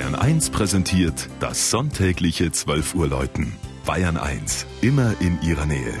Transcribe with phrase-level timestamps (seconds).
[0.00, 3.52] Bayern 1 präsentiert das sonntägliche 12 Uhr Läuten.
[3.84, 5.92] Bayern 1, immer in ihrer Nähe.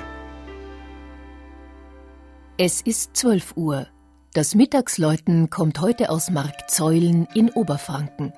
[2.56, 3.88] Es ist 12 Uhr.
[4.32, 8.32] Das Mittagsläuten kommt heute aus Markzeulen in Oberfranken.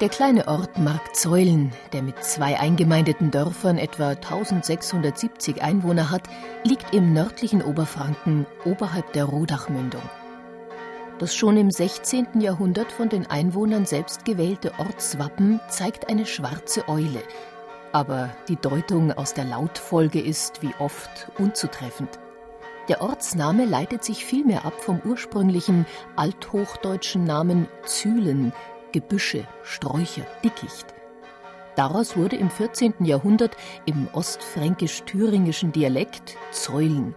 [0.00, 6.22] Der kleine Ort Markzeulen, der mit zwei eingemeindeten Dörfern etwa 1670 Einwohner hat,
[6.62, 10.02] liegt im nördlichen Oberfranken oberhalb der Rodachmündung.
[11.18, 12.40] Das schon im 16.
[12.40, 17.24] Jahrhundert von den Einwohnern selbst gewählte Ortswappen zeigt eine schwarze Eule,
[17.90, 22.20] aber die Deutung aus der Lautfolge ist, wie oft, unzutreffend.
[22.86, 28.52] Der Ortsname leitet sich vielmehr ab vom ursprünglichen althochdeutschen Namen Zühlen,
[28.92, 30.86] Gebüsche, Sträucher, Dickicht.
[31.76, 32.94] Daraus wurde im 14.
[33.00, 37.14] Jahrhundert im ostfränkisch-thüringischen Dialekt Zeulen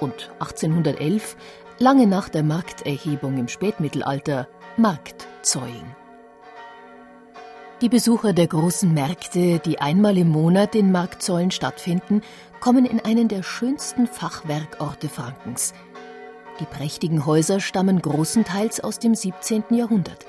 [0.00, 1.36] und 1811,
[1.78, 5.96] lange nach der Markterhebung im Spätmittelalter, Marktzeulen.
[7.80, 12.20] Die Besucher der großen Märkte, die einmal im Monat in Marktzeulen stattfinden,
[12.60, 15.74] kommen in einen der schönsten Fachwerkorte Frankens.
[16.60, 19.64] Die prächtigen Häuser stammen großenteils aus dem 17.
[19.70, 20.26] Jahrhundert.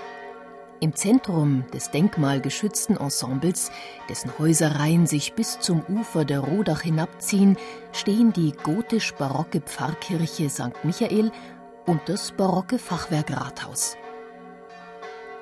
[0.83, 3.71] Im Zentrum des denkmalgeschützten Ensembles,
[4.09, 7.55] dessen Häuserreihen sich bis zum Ufer der Rodach hinabziehen,
[7.93, 10.83] stehen die gotisch-barocke Pfarrkirche St.
[10.83, 11.31] Michael
[11.85, 13.95] und das barocke Fachwerkrathaus.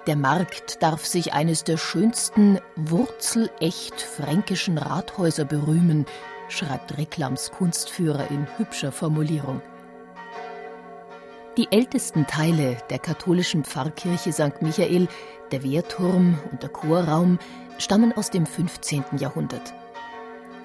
[0.06, 6.06] Der Markt darf sich eines der schönsten wurzelecht fränkischen Rathäuser berühmen,
[6.50, 9.64] schreibt Reklams Kunstführer in hübscher Formulierung.
[11.58, 14.62] Die ältesten Teile der katholischen Pfarrkirche St.
[14.62, 15.10] Michael,
[15.52, 17.40] der Wehrturm und der Chorraum,
[17.78, 19.04] stammen aus dem 15.
[19.18, 19.74] Jahrhundert.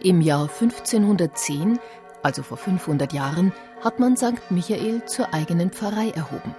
[0.00, 1.80] Im Jahr 1510,
[2.22, 4.50] also vor 500 Jahren, hat man St.
[4.50, 6.54] Michael zur eigenen Pfarrei erhoben.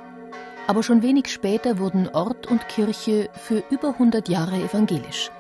[0.68, 5.32] Aber schon wenig später wurden Ort und Kirche für über 100 Jahre evangelisch.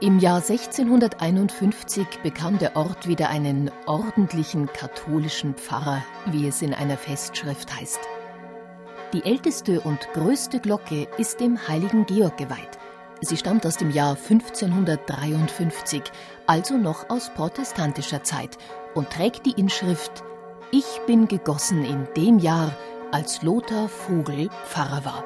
[0.00, 6.96] Im Jahr 1651 bekam der Ort wieder einen ordentlichen katholischen Pfarrer, wie es in einer
[6.96, 8.00] Festschrift heißt.
[9.12, 12.78] Die älteste und größte Glocke ist dem heiligen Georg geweiht.
[13.20, 16.02] Sie stammt aus dem Jahr 1553,
[16.48, 18.58] also noch aus protestantischer Zeit,
[18.94, 20.24] und trägt die Inschrift
[20.72, 22.76] Ich bin gegossen in dem Jahr,
[23.12, 25.24] als Lothar Vogel Pfarrer war.